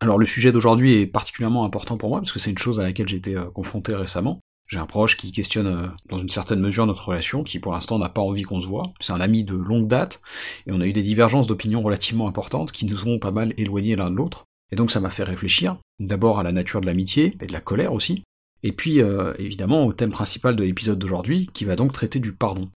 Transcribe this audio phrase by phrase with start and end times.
[0.00, 2.84] Alors le sujet d'aujourd'hui est particulièrement important pour moi parce que c'est une chose à
[2.84, 4.40] laquelle j'ai été euh, confronté récemment.
[4.66, 7.98] J'ai un proche qui questionne euh, dans une certaine mesure notre relation, qui pour l'instant
[7.98, 8.84] n'a pas envie qu'on se voit.
[9.00, 10.20] C'est un ami de longue date,
[10.66, 13.96] et on a eu des divergences d'opinion relativement importantes qui nous ont pas mal éloignés
[13.96, 14.44] l'un de l'autre.
[14.72, 17.60] Et donc ça m'a fait réfléchir, d'abord à la nature de l'amitié, et de la
[17.60, 18.22] colère aussi,
[18.62, 22.32] et puis euh, évidemment au thème principal de l'épisode d'aujourd'hui, qui va donc traiter du
[22.32, 22.70] pardon.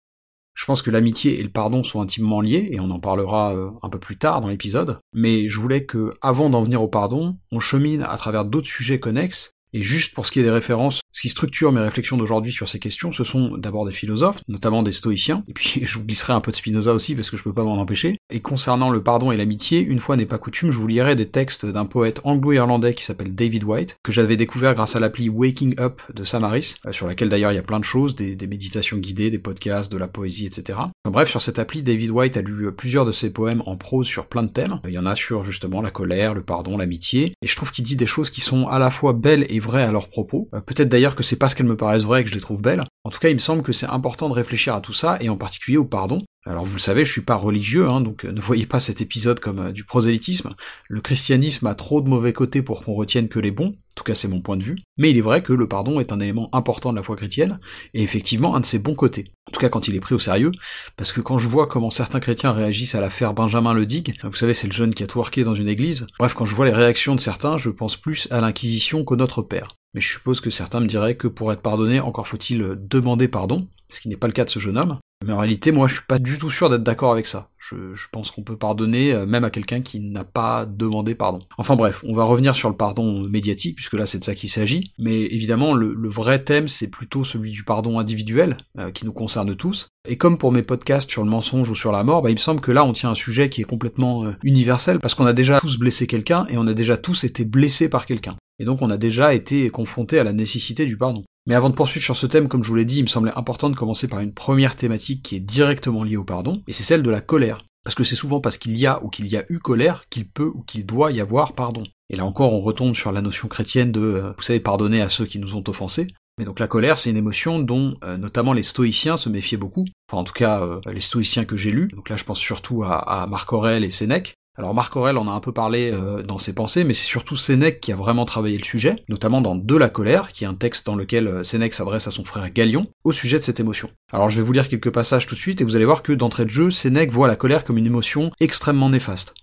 [0.53, 3.71] Je pense que l'amitié et le pardon sont intimement liés, et on en parlera euh,
[3.81, 7.37] un peu plus tard dans l'épisode, mais je voulais que, avant d'en venir au pardon,
[7.51, 11.01] on chemine à travers d'autres sujets connexes, et juste pour ce qui est des références,
[11.11, 14.83] ce qui structure mes réflexions d'aujourd'hui sur ces questions, ce sont d'abord des philosophes, notamment
[14.83, 17.43] des stoïciens, et puis je vous glisserai un peu de Spinoza aussi parce que je
[17.43, 18.17] peux pas m'en empêcher.
[18.31, 21.27] Et concernant le pardon et l'amitié, une fois n'est pas coutume, je vous lirai des
[21.27, 25.79] textes d'un poète anglo-irlandais qui s'appelle David White, que j'avais découvert grâce à l'appli Waking
[25.79, 28.97] Up de Samaris, euh, sur laquelle d'ailleurs il y a plein de choses, des, méditations
[28.97, 30.79] guidées, des podcasts, de la poésie, etc.
[31.09, 34.07] bref, sur cette appli, David White a lu euh, plusieurs de ses poèmes en prose
[34.07, 34.79] sur plein de thèmes.
[34.85, 37.85] Il y en a sur justement la colère, le pardon, l'amitié, et je trouve qu'il
[37.85, 40.49] dit des choses qui sont à la fois belles et vraies à leur propos.
[40.53, 42.83] Euh, peut-être d'ailleurs que c'est parce qu'elles me paraissent vraies que je les trouve belles.
[43.03, 45.29] En tout cas, il me semble que c'est important de réfléchir à tout ça, et
[45.29, 46.21] en particulier au pardon.
[46.45, 48.99] Alors vous le savez, je suis pas religieux, hein, donc euh, ne voyez pas cet
[48.99, 50.53] épisode comme euh, du prosélytisme.
[50.89, 54.03] Le christianisme a trop de mauvais côtés pour qu'on retienne que les bons, en tout
[54.03, 54.77] cas c'est mon point de vue.
[54.97, 57.59] Mais il est vrai que le pardon est un élément important de la foi chrétienne,
[57.93, 59.25] et effectivement un de ses bons côtés.
[59.47, 60.51] En tout cas quand il est pris au sérieux,
[60.97, 64.35] parce que quand je vois comment certains chrétiens réagissent à l'affaire Benjamin le Digue, vous
[64.35, 66.71] savez c'est le jeune qui a twerké dans une église, bref quand je vois les
[66.71, 69.75] réactions de certains, je pense plus à l'inquisition qu'au Notre Père.
[69.93, 73.67] Mais je suppose que certains me diraient que pour être pardonné, encore faut-il demander pardon,
[73.89, 74.97] ce qui n'est pas le cas de ce jeune homme.
[75.25, 77.49] Mais en réalité, moi, je suis pas du tout sûr d'être d'accord avec ça.
[77.57, 81.39] Je, pense qu'on peut pardonner euh, même à quelqu'un qui n'a pas demandé pardon.
[81.57, 84.49] Enfin bref, on va revenir sur le pardon médiatique, puisque là c'est de ça qu'il
[84.49, 84.91] s'agit.
[84.99, 89.55] Mais évidemment, le, vrai thème, c'est plutôt celui du pardon individuel, euh, qui nous concerne
[89.55, 89.87] tous.
[90.07, 92.39] Et comme pour mes podcasts sur le mensonge ou sur la mort, bah, il me
[92.39, 95.33] semble que là on tient un sujet qui est complètement euh, universel, parce qu'on a
[95.33, 98.35] déjà tous blessé quelqu'un, et on a déjà tous été blessés par quelqu'un.
[98.59, 101.23] Et donc on a déjà été confrontés à la nécessité du pardon.
[101.45, 103.33] Mais avant de poursuivre sur ce thème, comme je vous l'ai dit, il me semblait
[103.35, 106.83] important de commencer par une première thématique qui est directement liée au pardon, et c'est
[106.83, 107.63] celle de la colère.
[107.83, 110.25] Parce que c'est souvent parce qu'il y a ou qu'il y a eu colère qu'il
[110.25, 111.83] peut ou qu'il doit y avoir pardon.
[112.09, 115.09] Et là encore, on retombe sur la notion chrétienne de, euh, vous savez, pardonner à
[115.09, 116.07] ceux qui nous ont offensés.
[116.37, 119.85] Mais donc la colère, c'est une émotion dont euh, notamment les stoïciens se méfiaient beaucoup.
[120.09, 121.89] Enfin, en tout cas, euh, les stoïciens que j'ai lus.
[121.89, 124.33] Donc là, je pense surtout à, à Marc Aurèle et Sénèque.
[124.55, 127.35] Alors Marc Aurèle en a un peu parlé euh, dans ses pensées, mais c'est surtout
[127.35, 130.53] Sénèque qui a vraiment travaillé le sujet, notamment dans De la colère, qui est un
[130.53, 133.89] texte dans lequel euh, Sénèque s'adresse à son frère Galion, au sujet de cette émotion.
[134.11, 136.13] Alors je vais vous lire quelques passages tout de suite, et vous allez voir que
[136.13, 139.33] d'entrée de jeu, Sénèque voit la colère comme une émotion extrêmement néfaste.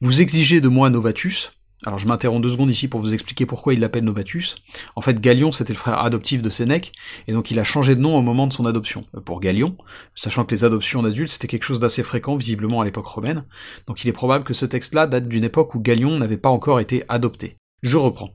[0.00, 1.52] Vous exigez de moi Novatus,
[1.86, 4.56] alors je m'interromps deux secondes ici pour vous expliquer pourquoi il l'appelle Novatus.
[4.96, 6.92] En fait, Galion, c'était le frère adoptif de Sénèque,
[7.26, 9.02] et donc il a changé de nom au moment de son adoption.
[9.16, 9.76] Euh, pour Galion,
[10.14, 13.44] sachant que les adoptions d'adultes, c'était quelque chose d'assez fréquent, visiblement à l'époque romaine,
[13.86, 16.80] donc il est probable que ce texte-là date d'une époque où Galion n'avait pas encore
[16.80, 17.56] été adopté.
[17.82, 18.34] Je reprends.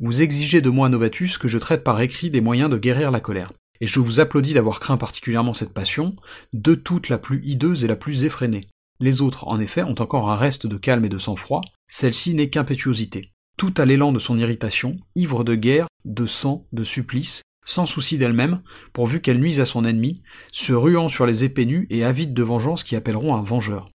[0.00, 3.20] Vous exigez de moi, Novatus, que je traite par écrit des moyens de guérir la
[3.20, 3.52] colère.
[3.80, 6.16] Et je vous applaudis d'avoir craint particulièrement cette passion,
[6.52, 8.66] de toute la plus hideuse et la plus effrénée.
[9.04, 12.48] Les autres, en effet, ont encore un reste de calme et de sang-froid, celle-ci n'est
[12.48, 13.34] qu'impétuosité.
[13.58, 18.16] Tout à l'élan de son irritation, ivre de guerre, de sang, de supplice, sans souci
[18.16, 18.62] d'elle-même,
[18.94, 20.22] pourvu qu'elle nuise à son ennemi,
[20.52, 23.90] se ruant sur les épées nues et avide de vengeance qui appelleront un vengeur.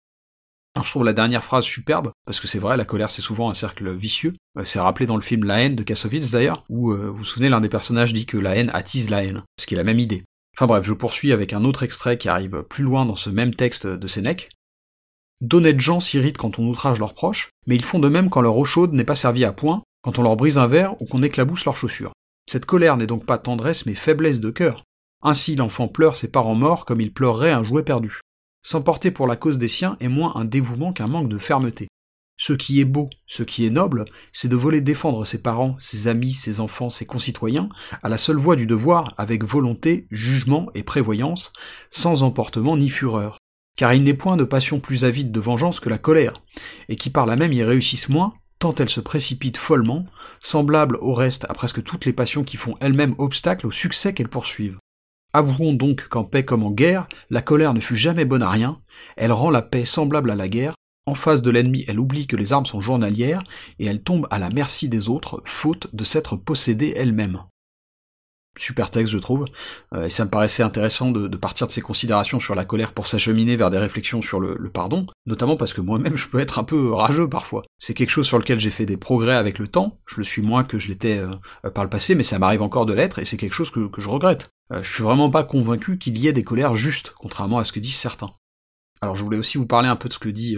[0.74, 3.54] je trouve la dernière phrase superbe, parce que c'est vrai, la colère c'est souvent un
[3.54, 4.32] cercle vicieux.
[4.56, 7.24] Euh, c'est rappelé dans le film La haine de Kassovitz d'ailleurs, où euh, vous vous
[7.24, 9.84] souvenez l'un des personnages dit que la haine attise la haine, ce qui est la
[9.84, 10.24] même idée.
[10.56, 13.54] Enfin bref, je poursuis avec un autre extrait qui arrive plus loin dans ce même
[13.54, 14.48] texte de Sénèque.
[15.44, 18.56] D'honnêtes gens s'irritent quand on outrage leurs proches, mais ils font de même quand leur
[18.56, 21.22] eau chaude n'est pas servie à point, quand on leur brise un verre ou qu'on
[21.22, 22.12] éclabousse leurs chaussures.
[22.50, 24.84] Cette colère n'est donc pas tendresse mais faiblesse de cœur.
[25.20, 28.20] Ainsi l'enfant pleure ses parents morts comme il pleurerait un jouet perdu.
[28.62, 31.88] S'emporter pour la cause des siens est moins un dévouement qu'un manque de fermeté.
[32.38, 36.08] Ce qui est beau, ce qui est noble, c'est de voler défendre ses parents, ses
[36.08, 37.68] amis, ses enfants, ses concitoyens,
[38.02, 41.52] à la seule voie du devoir, avec volonté, jugement et prévoyance,
[41.90, 43.36] sans emportement ni fureur
[43.76, 46.42] car il n'est point de passion plus avide de vengeance que la colère,
[46.88, 50.06] et qui par là même y réussissent moins, tant elle se précipite follement,
[50.40, 54.28] semblable au reste à presque toutes les passions qui font elles-mêmes obstacle au succès qu'elles
[54.28, 54.78] poursuivent.
[55.32, 58.80] Avouons donc qu'en paix comme en guerre, la colère ne fut jamais bonne à rien,
[59.16, 60.74] elle rend la paix semblable à la guerre,
[61.06, 63.42] En face de l'ennemi, elle oublie que les armes sont journalières,
[63.78, 67.42] et elle tombe à la merci des autres, faute de s'être possédée elle-même
[68.58, 69.44] super texte je trouve,
[69.94, 73.06] euh, et ça me paraissait intéressant de, partir de ces considérations sur la colère pour
[73.06, 76.64] s'acheminer vers des réflexions sur le, pardon, notamment parce que moi-même je peux être un
[76.64, 77.62] peu rageux parfois.
[77.78, 80.42] C'est quelque chose sur lequel j'ai fait des progrès avec le temps, je le suis
[80.42, 83.24] moins que je l'étais euh, par le passé, mais ça m'arrive encore de l'être, et
[83.24, 84.50] c'est quelque chose que, je regrette.
[84.72, 87.72] Euh, je suis vraiment pas convaincu qu'il y ait des colères justes, contrairement à ce
[87.72, 88.32] que disent certains.
[89.00, 90.56] Alors je voulais aussi vous parler un peu de ce que dit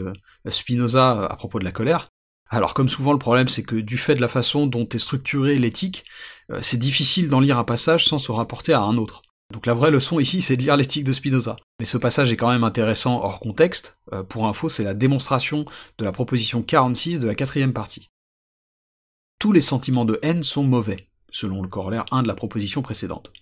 [0.49, 2.09] Spinoza à propos de la colère.
[2.49, 5.59] Alors comme souvent le problème c'est que du fait de la façon dont est structurée
[5.59, 6.05] l'éthique,
[6.51, 9.23] euh, c'est difficile d'en lire un passage sans se rapporter à un autre.
[9.53, 11.57] Donc la vraie leçon ici c'est de lire l'éthique de Spinoza.
[11.81, 15.65] Mais ce passage est quand même intéressant hors contexte, euh, pour info c'est la démonstration
[15.99, 18.09] de la proposition 46 de la quatrième partie.
[19.39, 23.33] Tous les sentiments de haine sont mauvais, selon le corollaire 1 de la proposition précédente.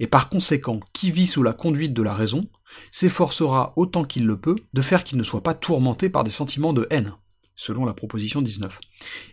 [0.00, 2.44] Et par conséquent, qui vit sous la conduite de la raison
[2.92, 6.72] s'efforcera autant qu'il le peut de faire qu'il ne soit pas tourmenté par des sentiments
[6.72, 7.14] de haine
[7.58, 8.78] selon la proposition 19.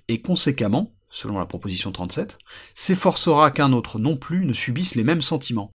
[0.09, 2.37] Et conséquemment, selon la proposition 37,
[2.73, 5.71] s'efforcera qu'un autre non plus ne subisse les mêmes sentiments.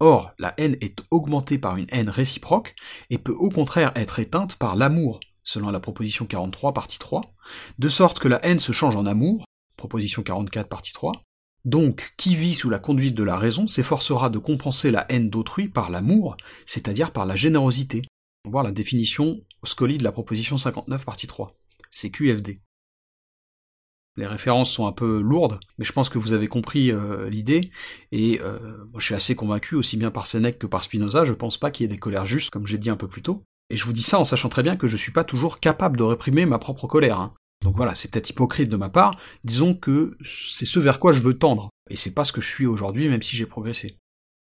[0.00, 2.76] Or, la haine est augmentée par une haine réciproque,
[3.10, 7.20] et peut au contraire être éteinte par l'amour, selon la proposition 43, partie 3,
[7.78, 9.44] de sorte que la haine se change en amour,
[9.76, 11.12] proposition 44, partie 3,
[11.64, 15.68] donc, qui vit sous la conduite de la raison s'efforcera de compenser la haine d'autrui
[15.68, 18.04] par l'amour, c'est-à-dire par la générosité.
[18.44, 21.58] On voir la définition scoli de la proposition 59, partie 3
[21.90, 22.60] c'est QFD.
[24.18, 27.70] Les références sont un peu lourdes, mais je pense que vous avez compris euh, l'idée,
[28.10, 28.58] et euh,
[28.96, 31.84] je suis assez convaincu, aussi bien par Sénèque que par Spinoza, je pense pas qu'il
[31.84, 33.92] y ait des colères justes, comme j'ai dit un peu plus tôt, et je vous
[33.92, 36.58] dis ça en sachant très bien que je suis pas toujours capable de réprimer ma
[36.58, 37.20] propre colère.
[37.20, 37.34] Hein.
[37.62, 41.20] Donc voilà, c'est peut-être hypocrite de ma part, disons que c'est ce vers quoi je
[41.20, 43.98] veux tendre, et c'est pas ce que je suis aujourd'hui, même si j'ai progressé.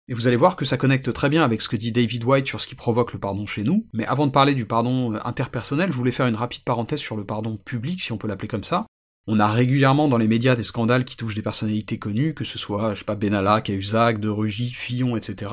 [0.08, 2.46] Et vous allez voir que ça connecte très bien avec ce que dit David White
[2.46, 5.18] sur ce qui provoque le pardon chez nous, mais avant de parler du pardon euh,
[5.24, 8.48] interpersonnel, je voulais faire une rapide parenthèse sur le pardon public, si on peut l'appeler
[8.48, 8.86] comme ça.
[9.28, 12.58] On a régulièrement dans les médias des scandales qui touchent des personnalités connues, que ce
[12.58, 15.52] soit, je sais pas, Benalla, Cahuzac, De Rugy, Fillon, etc.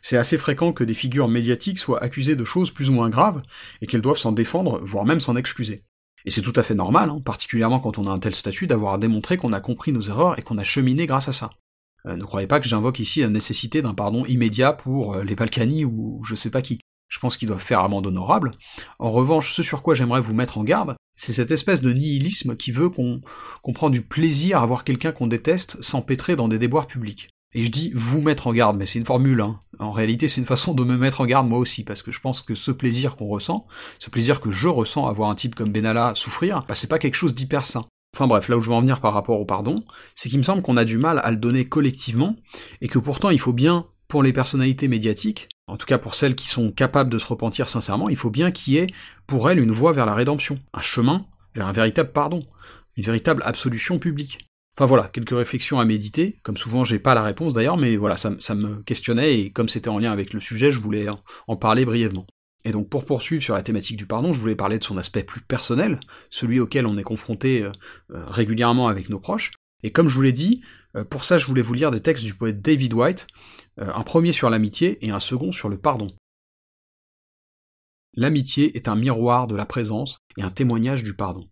[0.00, 3.42] C'est assez fréquent que des figures médiatiques soient accusées de choses plus ou moins graves,
[3.82, 5.84] et qu'elles doivent s'en défendre, voire même s'en excuser.
[6.24, 8.94] Et c'est tout à fait normal, hein, particulièrement quand on a un tel statut, d'avoir
[8.94, 11.50] à démontrer qu'on a compris nos erreurs et qu'on a cheminé grâce à ça.
[12.06, 15.34] Euh, ne croyez pas que j'invoque ici la nécessité d'un pardon immédiat pour euh, les
[15.34, 16.80] Balkany ou je sais pas qui.
[17.08, 18.52] Je pense qu'ils doivent faire amende honorable.
[18.98, 22.56] En revanche, ce sur quoi j'aimerais vous mettre en garde, c'est cette espèce de nihilisme
[22.56, 23.20] qui veut qu'on
[23.74, 27.28] prend du plaisir à voir quelqu'un qu'on déteste s'empêtrer dans des déboires publics.
[27.52, 29.58] Et je dis vous mettre en garde, mais c'est une formule, hein.
[29.80, 32.20] En réalité, c'est une façon de me mettre en garde moi aussi, parce que je
[32.20, 33.66] pense que ce plaisir qu'on ressent,
[33.98, 37.00] ce plaisir que je ressens à voir un type comme Benalla souffrir, bah c'est pas
[37.00, 37.86] quelque chose d'hyper sain.
[38.20, 39.82] Enfin bref, là où je veux en venir par rapport au pardon,
[40.14, 42.36] c'est qu'il me semble qu'on a du mal à le donner collectivement,
[42.82, 46.34] et que pourtant il faut bien, pour les personnalités médiatiques, en tout cas pour celles
[46.34, 48.88] qui sont capables de se repentir sincèrement, il faut bien qu'il y ait
[49.26, 51.24] pour elles une voie vers la rédemption, un chemin
[51.54, 52.44] vers un véritable pardon,
[52.98, 54.46] une véritable absolution publique.
[54.76, 58.18] Enfin voilà, quelques réflexions à méditer, comme souvent j'ai pas la réponse d'ailleurs, mais voilà,
[58.18, 61.06] ça, ça, me questionnait, et comme c'était en lien avec le sujet, je voulais
[61.46, 62.26] en parler brièvement.
[62.64, 65.22] Et donc pour poursuivre sur la thématique du pardon, je voulais parler de son aspect
[65.22, 65.98] plus personnel,
[66.28, 67.72] celui auquel on est confronté euh,
[68.12, 69.52] euh, régulièrement avec nos proches.
[69.82, 70.62] Et comme je vous l'ai dit,
[70.96, 73.26] euh, pour ça je voulais vous lire des textes du poète David White,
[73.78, 76.08] un premier sur l'amitié et un second sur le pardon.
[78.14, 81.44] L'amitié est un miroir de la présence et un témoignage du pardon.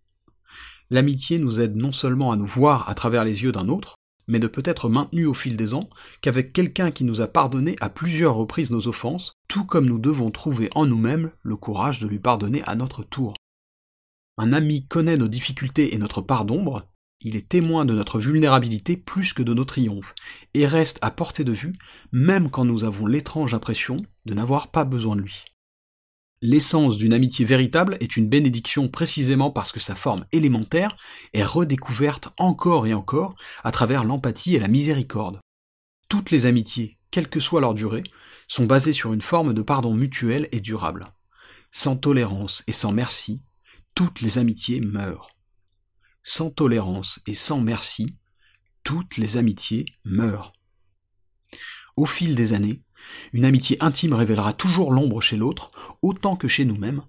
[0.91, 3.98] L'amitié nous aide non seulement à nous voir à travers les yeux d'un autre,
[4.29, 5.89] mais ne peut être maintenu au fil des ans
[6.21, 10.31] qu'avec quelqu'un qui nous a pardonné à plusieurs reprises nos offenses, tout comme nous devons
[10.31, 13.35] trouver en nous-mêmes le courage de lui pardonner à notre tour.
[14.37, 16.87] Un ami connaît nos difficultés et notre part d'ombre,
[17.21, 20.15] il est témoin de notre vulnérabilité plus que de nos triomphes,
[20.55, 21.73] et reste à portée de vue,
[22.13, 25.45] même quand nous avons l'étrange impression de n'avoir pas besoin de lui.
[26.41, 30.97] L'essence d'une amitié véritable est une bénédiction précisément parce que sa forme élémentaire
[31.33, 35.41] est redécouverte encore et encore à travers l'empathie et la miséricorde.
[36.09, 38.05] Toutes les amitiés, quelle que soit leur durée,
[38.47, 41.09] sont basées sur une forme de pardon mutuel et durable.
[41.73, 43.43] Sans tolérance et sans merci,
[43.97, 45.31] toutes les amitiés meurent.
[46.23, 48.15] Sans tolérance et sans merci,
[48.85, 50.53] toutes les amitiés meurent.
[51.97, 52.85] Au fil des années,
[53.33, 55.71] une amitié intime révélera toujours l'ombre chez l'autre,
[56.03, 57.03] autant que chez nous-mêmes.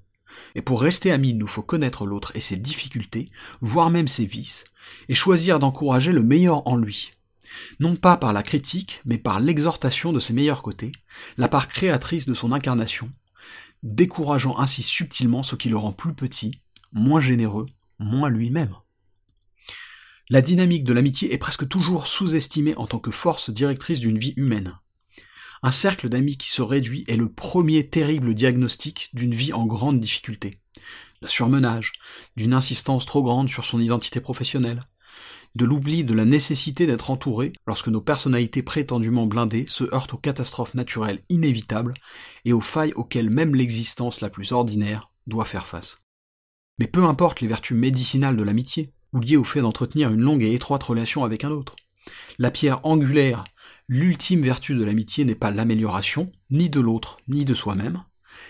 [0.56, 3.30] Et pour rester amis, il nous faut connaître l'autre et ses difficultés,
[3.62, 4.66] voire même ses vices,
[5.08, 7.12] et choisir d'encourager le meilleur en lui.
[7.80, 10.92] Non pas par la critique, mais par l'exhortation de ses meilleurs côtés,
[11.38, 13.10] la part créatrice de son incarnation,
[13.84, 17.68] décourageant ainsi subtilement ce qui le rend plus petit, moins généreux,
[17.98, 18.76] moins lui-même.
[20.30, 24.36] La dynamique de l'amitié est presque toujours sous-estimée en tant que force directrice d'une vie
[24.38, 24.78] humaine.
[25.62, 30.00] Un cercle d'amis qui se réduit est le premier terrible diagnostic d'une vie en grande
[30.00, 30.58] difficulté.
[31.22, 31.94] d'un surmenage,
[32.38, 34.82] d'une insistance trop grande sur son identité professionnelle,
[35.56, 40.18] de l'oubli de la nécessité d'être entouré lorsque nos personnalités prétendument blindées se heurtent aux
[40.18, 41.94] catastrophes naturelles inévitables
[42.46, 45.98] et aux failles auxquelles même l'existence la plus ordinaire doit faire face.
[46.78, 50.44] Mais peu importe les vertus médicinales de l'amitié, ou liées au fait d'entretenir une longue
[50.44, 51.76] et étroite relation avec un autre.
[52.38, 53.44] La pierre angulaire,
[53.90, 58.04] l'ultime vertu de l'amitié n'est pas l'amélioration, ni de l'autre, ni de soi-même.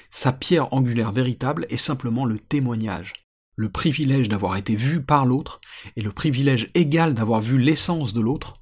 [0.10, 3.14] Sa pierre angulaire véritable est simplement le témoignage,
[3.56, 5.62] le privilège d'avoir été vu par l'autre
[5.96, 8.56] et le privilège égal d'avoir vu l'essence de l'autre,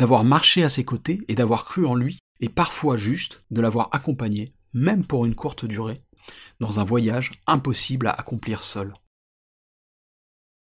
[0.00, 3.88] d'avoir marché à ses côtés et d'avoir cru en lui, et parfois juste de l'avoir
[3.92, 6.02] accompagné, même pour une courte durée,
[6.58, 8.92] dans un voyage impossible à accomplir seul.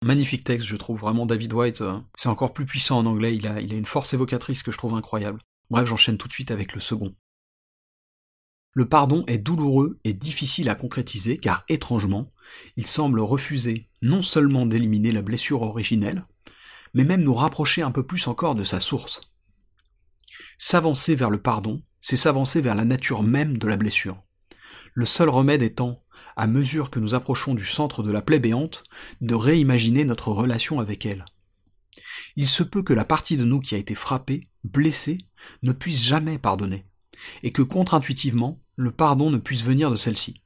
[0.03, 3.47] Magnifique texte, je trouve vraiment David White, euh, c'est encore plus puissant en anglais, il
[3.47, 5.41] a, il a une force évocatrice que je trouve incroyable.
[5.69, 7.15] Bref, j'enchaîne tout de suite avec le second.
[8.73, 12.31] Le pardon est douloureux et difficile à concrétiser car, étrangement,
[12.75, 16.27] il semble refuser non seulement d'éliminer la blessure originelle,
[16.93, 19.21] mais même nous rapprocher un peu plus encore de sa source.
[20.59, 24.23] S'avancer vers le pardon, c'est s'avancer vers la nature même de la blessure.
[24.93, 26.03] Le seul remède étant,
[26.35, 28.83] à mesure que nous approchons du centre de la plaie béante,
[29.21, 31.25] de réimaginer notre relation avec elle.
[32.35, 35.17] Il se peut que la partie de nous qui a été frappée, blessée,
[35.63, 36.85] ne puisse jamais pardonner
[37.43, 40.41] et que contre-intuitivement, le pardon ne puisse venir de celle-ci.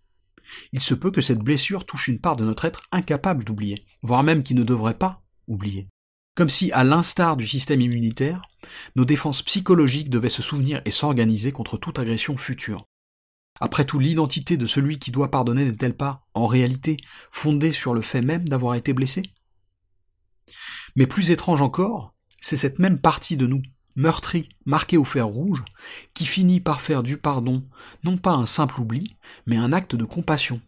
[0.74, 4.24] Il se peut que cette blessure touche une part de notre être incapable d'oublier, voire
[4.24, 5.88] même qui ne devrait pas oublier.
[6.36, 8.42] Comme si, à l'instar du système immunitaire,
[8.96, 12.86] nos défenses psychologiques devaient se souvenir et s'organiser contre toute agression future.
[13.64, 16.98] Après tout, l'identité de celui qui doit pardonner n'est-elle pas, en réalité,
[17.30, 19.22] fondée sur le fait même d'avoir été blessé?
[20.96, 23.62] Mais plus étrange encore, c'est cette même partie de nous,
[23.96, 25.64] meurtri, marqué au fer rouge,
[26.16, 27.62] qui finit par faire du pardon
[28.04, 29.16] non pas un simple oubli,
[29.46, 30.60] mais un acte de compassion.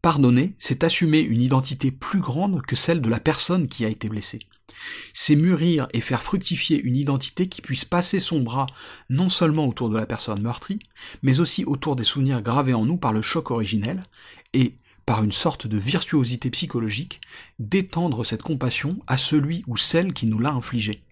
[0.00, 4.08] Pardonner, c'est assumer une identité plus grande que celle de la personne qui a été
[4.08, 4.40] blessée.
[5.12, 8.66] C'est mûrir et faire fructifier une identité qui puisse passer son bras
[9.08, 10.80] non seulement autour de la personne meurtrie,
[11.22, 14.02] mais aussi autour des souvenirs gravés en nous par le choc originel,
[14.52, 17.20] et, par une sorte de virtuosité psychologique,
[17.58, 21.02] d'étendre cette compassion à celui ou celle qui nous l'a infligée.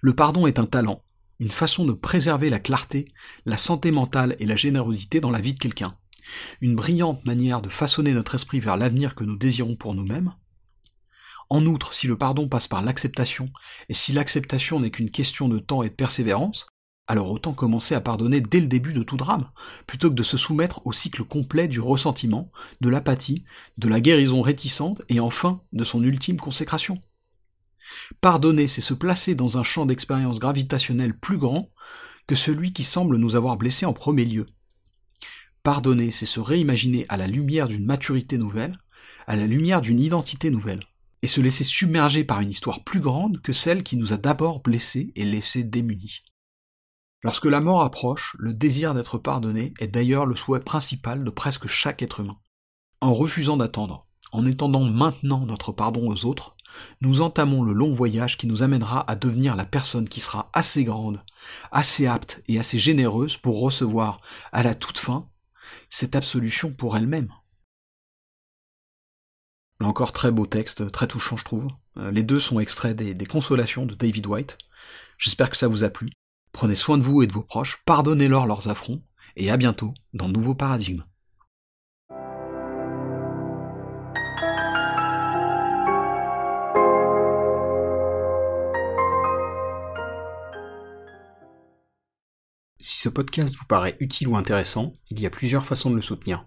[0.00, 1.02] Le pardon est un talent,
[1.40, 3.06] une façon de préserver la clarté,
[3.44, 5.96] la santé mentale et la générosité dans la vie de quelqu'un,
[6.60, 10.32] une brillante manière de façonner notre esprit vers l'avenir que nous désirons pour nous-mêmes.
[11.50, 13.48] En outre, si le pardon passe par l'acceptation,
[13.88, 16.66] et si l'acceptation n'est qu'une question de temps et de persévérance,
[17.06, 19.50] alors autant commencer à pardonner dès le début de tout drame,
[19.86, 22.52] plutôt que de se soumettre au cycle complet du ressentiment,
[22.82, 23.44] de l'apathie,
[23.78, 27.00] de la guérison réticente et enfin de son ultime consécration.
[28.20, 31.70] Pardonner, c'est se placer dans un champ d'expérience gravitationnelle plus grand
[32.26, 34.44] que celui qui semble nous avoir blessés en premier lieu.
[35.62, 38.78] Pardonner, c'est se réimaginer à la lumière d'une maturité nouvelle,
[39.26, 40.80] à la lumière d'une identité nouvelle,
[41.22, 44.62] et se laisser submerger par une histoire plus grande que celle qui nous a d'abord
[44.62, 46.22] blessés et laissés démunis.
[47.22, 51.66] Lorsque la mort approche, le désir d'être pardonné est d'ailleurs le souhait principal de presque
[51.66, 52.38] chaque être humain.
[53.00, 56.56] En refusant d'attendre, en étendant maintenant notre pardon aux autres,
[57.00, 60.84] nous entamons le long voyage qui nous amènera à devenir la personne qui sera assez
[60.84, 61.22] grande,
[61.72, 64.20] assez apte et assez généreuse pour recevoir,
[64.52, 65.28] à la toute fin,
[65.90, 67.32] cette absolution pour elle-même.
[69.80, 71.68] Là encore, très beau texte, très touchant, je trouve.
[71.98, 74.58] Euh, les deux sont extraits des, consolations de David White.
[75.18, 76.08] J'espère que ça vous a plu.
[76.52, 79.02] Prenez soin de vous et de vos proches, pardonnez-leur leurs affronts,
[79.36, 81.04] et à bientôt dans Nouveau Paradigme.
[92.80, 96.02] Si ce podcast vous paraît utile ou intéressant, il y a plusieurs façons de le
[96.02, 96.46] soutenir.